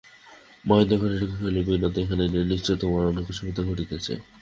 [0.65, 4.13] মহেন্দ্র ঘরে ঢুকিয়া কহিল, বিনোদ, এখানে নিশ্চয় তোমার অনেক অসুবিধা ঘটিতেছে।